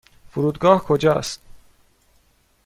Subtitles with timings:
[0.29, 1.39] فرودگاه کجا است؟